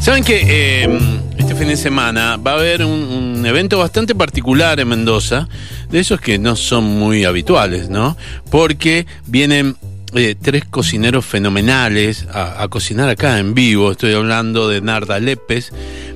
[0.00, 0.98] Saben que eh,
[1.38, 5.48] este fin de semana va a haber un, evento bastante particular en Mendoza,
[5.90, 8.16] de esos que no son muy habituales, ¿no?
[8.50, 9.76] Porque vienen
[10.14, 13.92] eh, tres cocineros fenomenales a, a cocinar acá en vivo.
[13.92, 15.72] Estoy hablando de Narda Lepes,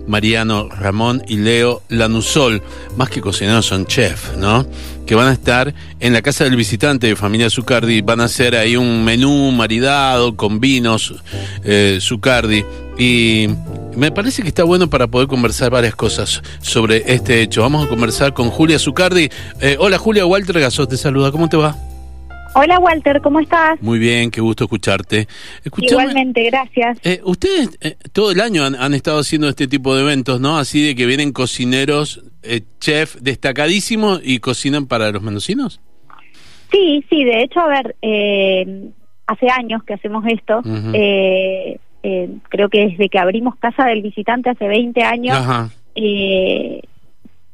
[0.09, 2.63] Mariano Ramón y Leo Lanusol.
[2.97, 4.67] Más que cocineros son chef, ¿no?
[5.07, 8.01] Que van a estar en la casa del visitante de familia Zucardi.
[8.01, 11.15] Van a hacer ahí un menú maridado con vinos
[11.65, 12.65] eh, Zucardi.
[12.99, 13.49] Y
[13.95, 17.63] me parece que está bueno para poder conversar varias cosas sobre este hecho.
[17.63, 19.31] Vamos a conversar con Julia Zucardi.
[19.61, 21.31] Eh, hola Julia, Walter Gasos te saluda.
[21.31, 21.77] ¿Cómo te va?
[22.61, 23.81] Hola Walter, ¿cómo estás?
[23.81, 25.29] Muy bien, qué gusto escucharte.
[25.65, 26.99] Escuchame, Igualmente, gracias.
[27.05, 30.59] eh, ustedes eh, todo el año han, han estado haciendo este tipo de eventos, ¿no?
[30.59, 35.81] Así de que vienen cocineros, eh, chef destacadísimos y cocinan para los mendocinos.
[36.73, 38.91] Sí, sí, de hecho, a ver, eh,
[39.29, 40.61] hace años que hacemos esto.
[40.95, 45.71] Eh, eh, creo que desde que abrimos Casa del Visitante hace 20 años, Ajá.
[45.95, 46.83] eh,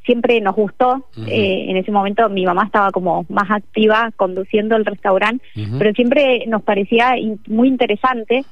[0.04, 1.06] siempre nos gustó.
[1.26, 5.44] Eh, en ese momento mi mamá estaba como más activa conduciendo el restaurante,
[5.78, 8.44] pero siempre nos parecía in- muy interesante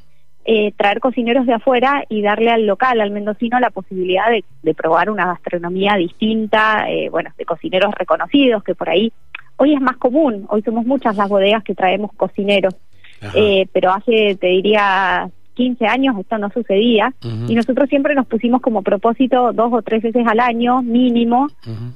[0.45, 4.75] eh, traer cocineros de afuera y darle al local, al mendocino, la posibilidad de, de
[4.75, 9.13] probar una gastronomía distinta, eh, bueno, de cocineros reconocidos, que por ahí
[9.57, 12.75] hoy es más común, hoy somos muchas las bodegas que traemos cocineros,
[13.37, 17.13] eh, pero hace, te diría, 15 años esto no sucedía
[17.49, 21.49] y nosotros siempre nos pusimos como propósito dos o tres veces al año mínimo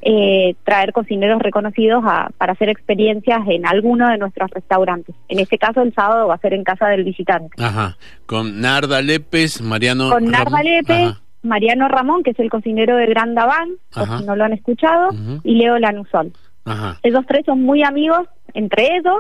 [0.03, 5.15] eh, traer cocineros reconocidos a- para hacer experiencias en alguno de nuestros restaurantes.
[5.29, 7.51] En este caso el sábado va a ser en casa del visitante.
[7.62, 7.97] Ajá.
[8.27, 10.67] Con Narda Lepes, Mariano Con Narda Ramón.
[11.09, 11.21] Ajá.
[11.43, 15.11] Mariano Ramón, que es el cocinero del Gran Daván, por si no lo han escuchado,
[15.45, 16.33] y Leo Lanusol.
[16.65, 16.99] Ajá.
[17.05, 19.19] Esos tres son muy amigos entre ellos.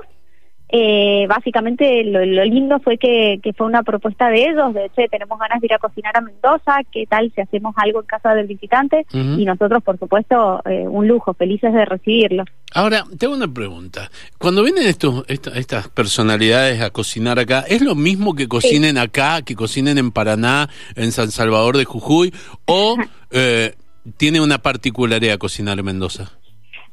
[0.68, 5.08] Eh, básicamente lo, lo lindo fue que, que fue una propuesta de ellos, de che,
[5.08, 8.34] tenemos ganas de ir a cocinar a Mendoza, ¿qué tal si hacemos algo en casa
[8.34, 9.06] del visitante?
[9.12, 12.44] Y nosotros, por supuesto, eh, un lujo, felices de recibirlo.
[12.74, 14.10] Ahora, tengo una pregunta.
[14.38, 19.42] Cuando vienen estos, esta- estas personalidades a cocinar acá, ¿es lo mismo que cocinen acá,
[19.42, 22.34] que cocinen en Paraná, en San Salvador de Jujuy?
[22.66, 22.96] ¿O
[23.30, 23.74] eh,
[24.16, 26.32] tiene una particularidad cocinar en Mendoza?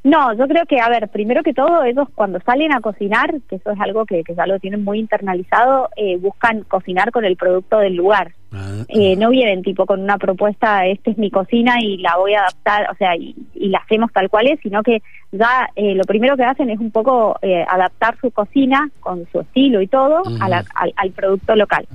[0.03, 3.55] No, yo creo que, a ver, primero que todo, ellos cuando salen a cocinar, que
[3.55, 7.37] eso es algo que, que ya lo tienen muy internalizado, eh, buscan cocinar con el
[7.37, 8.33] producto del lugar.
[8.51, 12.33] Ah, Eh, no vienen tipo con una propuesta, esta es mi cocina y la voy
[12.33, 15.95] a adaptar, o sea, y, y la hacemos tal cual es, sino que ya eh,
[15.95, 19.87] lo primero que hacen es un poco eh, adaptar su cocina con su estilo y
[19.87, 21.87] todo a la- al, al producto local.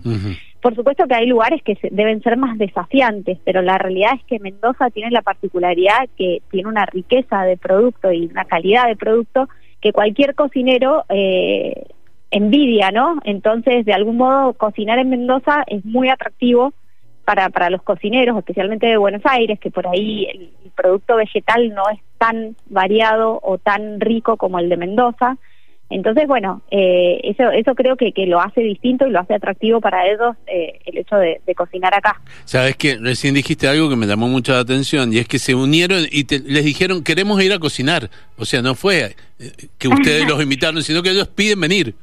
[0.68, 4.38] Por supuesto que hay lugares que deben ser más desafiantes, pero la realidad es que
[4.38, 9.48] Mendoza tiene la particularidad que tiene una riqueza de producto y una calidad de producto
[9.80, 11.86] que cualquier cocinero eh,
[12.30, 13.16] envidia, ¿no?
[13.24, 16.74] Entonces, de algún modo, cocinar en Mendoza es muy atractivo
[17.24, 21.84] para, para los cocineros, especialmente de Buenos Aires, que por ahí el producto vegetal no
[21.90, 25.38] es tan variado o tan rico como el de Mendoza.
[25.90, 29.80] Entonces, bueno, eh, eso, eso creo que, que lo hace distinto y lo hace atractivo
[29.80, 32.20] para ellos eh, el hecho de, de cocinar acá.
[32.44, 35.54] Sabes que recién dijiste algo que me llamó mucho la atención y es que se
[35.54, 38.10] unieron y te- les dijeron queremos ir a cocinar.
[38.36, 41.94] O sea, no fue eh, que ustedes los invitaron, sino que ellos piden venir.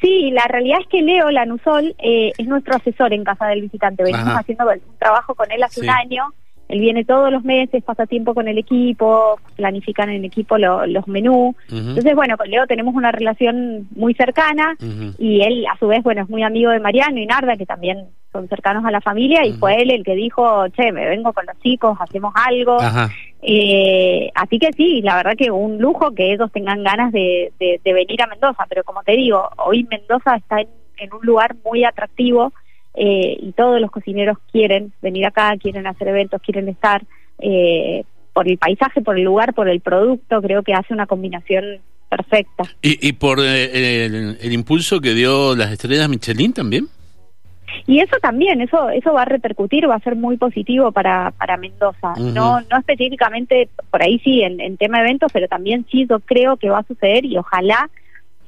[0.00, 4.02] Sí, la realidad es que Leo Lanusol eh, es nuestro asesor en Casa del Visitante.
[4.02, 4.38] Venimos Ajá.
[4.40, 5.86] haciendo un trabajo con él hace Sí.
[5.86, 6.24] un año.
[6.68, 11.06] Él viene todos los meses, pasa tiempo con el equipo, planifican en equipo lo- los
[11.06, 11.54] menús.
[11.90, 14.74] Entonces, bueno, con Leo tenemos una relación muy cercana
[15.18, 18.06] y él, a su vez, bueno, es muy amigo de Mariano y Narda, que también
[18.32, 21.46] son cercanos a la familia, y fue él el que dijo, che, me vengo con
[21.46, 22.78] los chicos, hacemos algo.
[22.80, 23.08] Ajá.
[23.42, 27.80] Eh, así que sí, la verdad que un lujo que ellos tengan ganas de, de-
[27.84, 30.68] de venir a Mendoza, pero como te digo, hoy Mendoza está en,
[30.98, 32.52] en un lugar muy atractivo
[32.96, 37.02] eh, y todos los cocineros quieren venir acá, quieren hacer eventos, quieren estar
[37.38, 41.80] eh, por el paisaje, por el lugar, por el producto, creo que hace una combinación
[42.08, 42.64] perfecta.
[42.82, 46.88] ¿Y, y por eh, el, el impulso que dio las estrellas Michelin también?
[47.86, 51.56] Y eso también, eso eso va a repercutir, va a ser muy positivo para, para
[51.56, 52.14] Mendoza.
[52.18, 56.20] No no específicamente, por ahí sí, en, en tema de eventos, pero también sí yo
[56.20, 57.90] creo que va a suceder y ojalá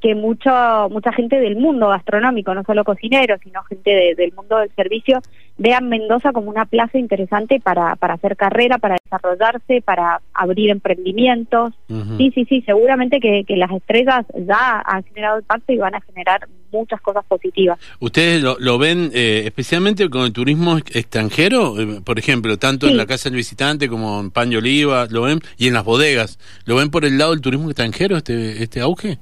[0.00, 0.50] que mucho,
[0.90, 5.20] mucha gente del mundo gastronómico, no solo cocineros, sino gente de- del mundo del servicio,
[5.56, 11.72] vean Mendoza como una plaza interesante para, para hacer carrera, para desarrollarse, para abrir emprendimientos.
[12.16, 16.00] Sí, sí, sí, seguramente que, que las estrellas ya han generado impacto y van a
[16.00, 17.78] generar muchas cosas positivas.
[17.98, 21.80] ¿Ustedes lo, lo ven eh, especialmente con el turismo ex- extranjero?
[21.80, 25.22] Eh, por ejemplo, tanto en la Casa del Visitante como en Pan de Oliva, ¿lo
[25.22, 25.40] ven?
[25.56, 29.18] Y en las bodegas, ¿lo ven por el lado del turismo extranjero este, este auge?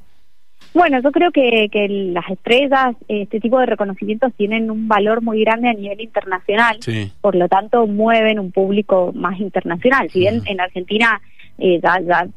[0.76, 5.40] Bueno, yo creo que, que las estrellas, este tipo de reconocimientos tienen un valor muy
[5.40, 6.78] grande a nivel internacional,
[7.23, 10.11] por lo tanto mueven un público más internacional.
[10.11, 11.19] Si bien en Argentina
[11.56, 12.28] eh, ya,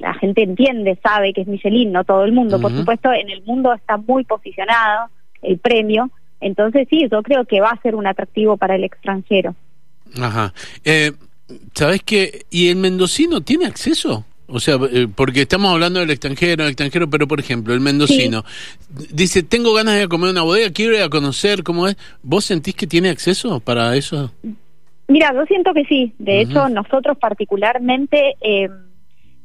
[0.00, 3.44] la gente entiende, sabe que es Michelin, no todo el mundo, por supuesto, en el
[3.44, 5.08] mundo está muy posicionado
[5.40, 9.54] el premio, entonces sí, yo creo que va a ser un atractivo para el extranjero.
[10.20, 10.52] Ajá.
[10.84, 11.12] Eh,
[11.74, 12.44] ¿Sabes qué?
[12.50, 14.24] ¿Y el mendocino tiene acceso?
[14.46, 18.44] O sea, eh, porque estamos hablando del extranjero, extranjero, pero por ejemplo, el mendocino
[19.10, 21.96] dice, tengo ganas de comer una bodega, quiero ir a conocer cómo es.
[22.22, 24.32] ¿Vos sentís que tiene acceso para eso?
[25.08, 26.12] Mira, yo siento que sí.
[26.18, 28.68] De hecho, nosotros particularmente eh,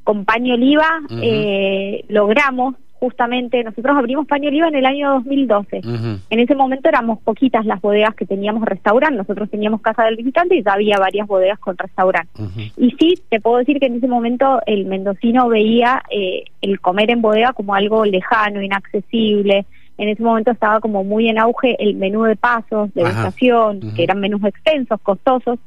[0.03, 5.81] con Paño Oliva eh, logramos justamente, nosotros abrimos Paño Oliva en el año 2012.
[6.29, 10.55] En ese momento éramos poquitas las bodegas que teníamos restaurante, nosotros teníamos Casa del Visitante
[10.55, 12.29] y ya había varias bodegas con restaurante.
[12.77, 17.11] Y sí, te puedo decir que en ese momento el mendocino veía eh, el comer
[17.11, 19.65] en bodega como algo lejano, inaccesible.
[19.97, 24.03] En ese momento estaba como muy en auge el menú de pasos, de estación, que
[24.03, 25.59] eran menús extensos, costosos.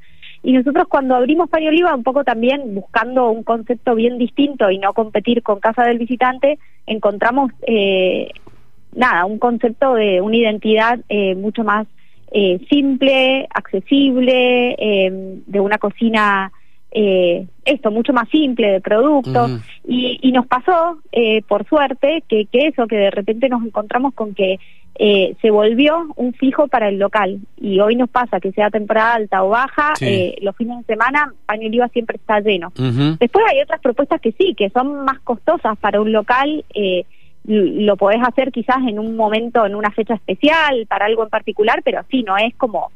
[0.43, 4.79] Y nosotros cuando abrimos Paño Oliva, un poco también buscando un concepto bien distinto y
[4.79, 8.31] no competir con Casa del Visitante, encontramos, eh,
[8.94, 11.87] nada, un concepto de una identidad eh, mucho más
[12.33, 14.77] eh, simple, accesible,
[15.47, 16.50] de una cocina
[16.95, 19.49] eh, esto mucho más simple de producto
[19.88, 24.12] y, y, nos pasó eh, por suerte que, que, eso que de repente nos encontramos
[24.12, 24.59] con que
[24.94, 27.41] eh, se volvió un fijo para el local.
[27.56, 31.33] Y hoy nos pasa que sea temporada alta o baja eh, los fines de semana
[31.47, 32.73] Paño Oliva siempre está lleno.
[32.75, 37.05] Después hay otras propuestas que sí que son más costosas para un local eh,
[37.44, 41.83] lo podés hacer quizás en un momento en una fecha especial para algo en particular
[41.83, 42.93] pero sí no es como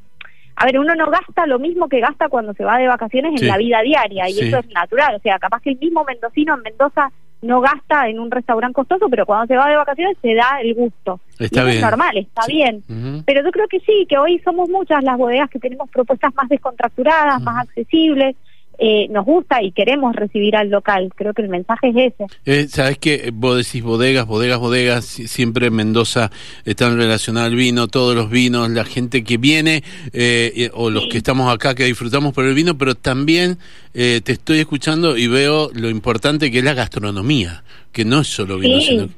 [0.56, 3.46] a ver, uno no gasta lo mismo que gasta cuando se va de vacaciones en
[3.46, 5.14] la vida diaria y eso es natural.
[5.16, 9.08] O sea, capaz que el mismo mendocino en Mendoza no gasta en un restaurante costoso,
[9.08, 11.20] pero cuando se va de vacaciones se da el gusto.
[11.38, 11.76] Está bien.
[11.76, 12.82] Es normal, está bien.
[13.26, 16.48] Pero yo creo que sí, que hoy somos muchas las bodegas que tenemos propuestas más
[16.48, 18.36] descontracturadas, más accesibles,
[18.78, 21.11] eh, nos gusta y queremos recibir al local.
[21.14, 22.26] Creo que el mensaje es ese.
[22.44, 25.05] Eh, Sabes que vos decís bodegas, bodegas, bodegas.
[25.05, 26.31] Siempre en Mendoza
[26.64, 29.82] están relacionados al vino, todos los vinos, la gente que viene
[30.12, 33.58] eh, o los que estamos acá que disfrutamos por el vino, pero también
[33.94, 37.62] eh, te estoy escuchando y veo lo importante que es la gastronomía,
[37.93, 38.81] que no es solo vino.
[38.81, 39.08] Sino...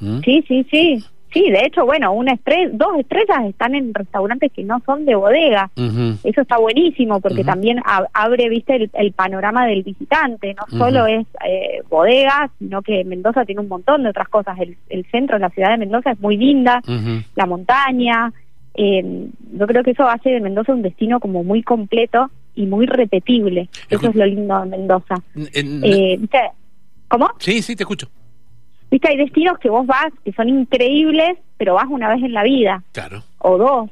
[0.00, 0.20] ¿Mm?
[0.22, 1.04] Sí, sí, sí.
[1.36, 5.14] Sí, de hecho, bueno, una estrella, dos estrellas están en restaurantes que no son de
[5.14, 5.70] bodega.
[6.24, 7.78] Eso está buenísimo porque también
[8.14, 10.54] abre, viste, el, panorama del visitante.
[10.54, 14.58] No solo es eh, bodega, sino que Mendoza tiene un montón de otras cosas.
[14.58, 16.80] El, el centro, la ciudad de Mendoza es muy linda,
[17.34, 18.32] la montaña.
[18.72, 22.86] Eh, yo creo que eso hace de Mendoza un destino como muy completo y muy
[22.86, 23.68] repetible.
[23.90, 25.16] Eso es lo lindo de Mendoza.
[25.52, 26.18] Eh,
[27.08, 27.28] ¿Cómo?
[27.38, 28.08] Sí, sí, te escucho.
[28.90, 32.42] Viste, hay destinos que vos vas que son increíbles, pero vas una vez en la
[32.44, 32.82] vida.
[32.92, 33.22] Claro.
[33.38, 33.90] O dos.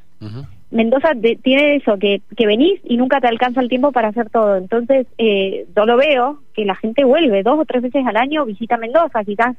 [0.70, 1.12] Mendoza
[1.42, 4.56] tiene eso, que, que venís y nunca te alcanza el tiempo para hacer todo.
[4.56, 8.44] Entonces, eh, yo lo veo, que la gente vuelve dos o tres veces al año,
[8.44, 9.56] visita Mendoza, quizás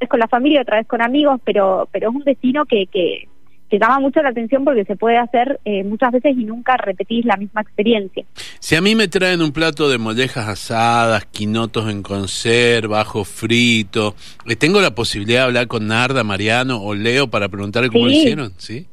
[0.00, 3.28] es con la familia, otra vez con amigos, pero, pero es un destino que, que,
[3.68, 7.24] que llama mucho la atención porque se puede hacer eh, muchas veces y nunca repetís
[7.24, 8.24] la misma experiencia.
[8.58, 14.14] Si a mí me traen un plato de mollejas asadas, quinotos en conserva, ajo frito,
[14.46, 18.12] eh, ¿tengo la posibilidad de hablar con Narda, Mariano o Leo para preguntarle cómo lo
[18.12, 18.52] hicieron?
[18.56, 18.86] ¿Sí?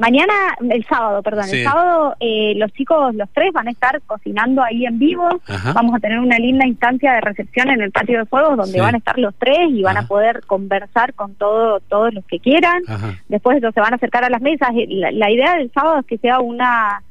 [0.00, 0.32] Mañana,
[0.70, 4.86] el sábado, perdón, el sábado eh, los chicos, los tres, van a estar cocinando ahí
[4.86, 5.28] en vivo.
[5.74, 8.94] Vamos a tener una linda instancia de recepción en el patio de fuegos donde van
[8.94, 12.82] a estar los tres y van a poder conversar con todo, todos los que quieran.
[13.28, 14.70] Después ellos se van a acercar a las mesas.
[14.88, 17.02] La, idea del sábado es que sea una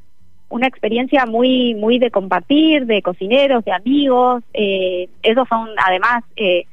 [0.50, 4.44] una experiencia muy muy de compartir, de cocineros, de amigos.
[4.56, 6.66] Eh, esos son además eh,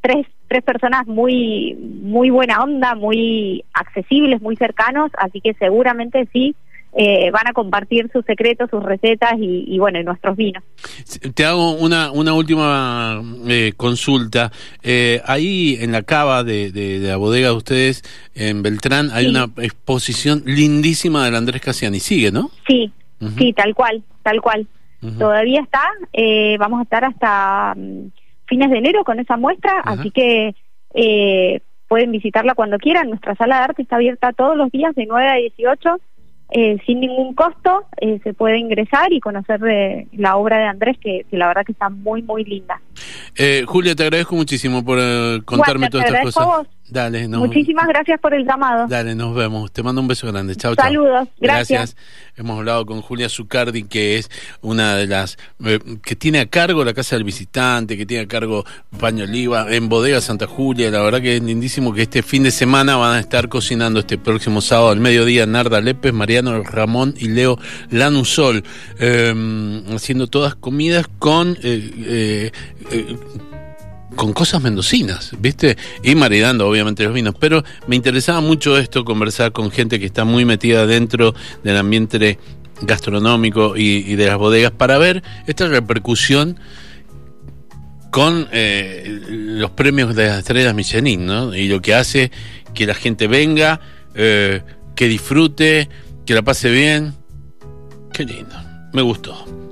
[0.00, 6.54] tres tres personas muy muy buena onda, muy accesibles, muy cercanos, así que seguramente sí
[6.94, 10.64] eh, van a compartir sus secretos, sus recetas y, bueno, nuestros vinos.
[11.34, 14.50] Te hago una, una última eh, consulta.
[14.82, 18.02] Eh, ahí en la cava de, de, la bodega de ustedes,
[18.34, 22.00] en Beltrán, hay una exposición lindísima del Andrés Casiani.
[22.00, 22.50] Sigue, ¿no?
[22.66, 22.90] Sí,
[23.36, 24.66] sí, tal cual, tal cual.
[25.18, 25.82] Todavía está.
[26.58, 27.76] vamos a estar hasta...
[28.48, 30.54] Fines de enero con esa muestra, así que
[30.94, 33.08] eh, pueden visitarla cuando quieran.
[33.08, 36.00] Nuestra sala de arte está abierta todos los días de 9 a 18.
[36.50, 39.60] Eh, sin ningún costo eh, se puede ingresar y conocer
[40.12, 42.80] la obra de Andrés que, la verdad que está muy muy linda
[43.66, 44.98] Julia te agradezco muchísimo por
[45.44, 48.86] contarme todas estas cosas Dale, nos, Muchísimas gracias por el llamado.
[48.88, 49.70] Dale, nos vemos.
[49.72, 50.56] Te mando un beso grande.
[50.56, 50.84] Chao, chao.
[50.84, 51.96] Saludos, gracias.
[52.36, 54.30] Hemos hablado con Julia Zucardi, que es
[54.62, 58.28] una de las eh, que tiene a cargo la Casa del Visitante, que tiene a
[58.28, 58.64] cargo
[58.98, 60.90] Paño Oliva en Bodega Santa Julia.
[60.90, 64.18] La verdad que es lindísimo que este fin de semana van a estar cocinando este
[64.18, 67.58] próximo sábado al mediodía Narda Lépez, Mariano Ramón y Leo
[67.90, 68.64] Lanusol,
[68.98, 71.58] eh, haciendo todas comidas con...
[71.62, 72.52] Eh,
[74.16, 75.76] con cosas mendocinas, ¿viste?
[76.02, 77.34] Y maridando, obviamente, los vinos.
[77.38, 82.38] Pero me interesaba mucho esto, conversar con gente que está muy metida dentro del ambiente
[82.82, 86.58] gastronómico y, de las bodegas para ver esta repercusión
[88.10, 91.54] con eh, los premios de las estrellas Michelin, ¿no?
[91.54, 92.30] Y lo que hace
[92.74, 93.80] que la gente venga,
[94.14, 94.62] eh,
[94.94, 95.88] que disfrute,
[96.24, 97.14] que la pase bien.
[98.12, 98.56] Qué lindo,
[98.92, 99.67] me gustó.